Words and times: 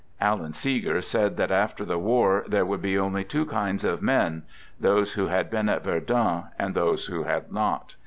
Alan 0.19 0.51
Seeger 0.51 0.99
said 0.99 1.37
that 1.37 1.51
after 1.51 1.85
the 1.85 1.99
war 1.99 2.43
there 2.47 2.65
would 2.65 2.81
be 2.81 2.97
only 2.97 3.23
two 3.23 3.45
kinds 3.45 3.83
of 3.83 4.01
men: 4.01 4.41
those 4.79 5.13
who 5.13 5.27
had 5.27 5.51
been 5.51 5.69
at 5.69 5.83
Verdun 5.83 6.45
and 6.57 6.73
those 6.73 7.05
who 7.05 7.21
had 7.21 7.51
not. 7.51 7.93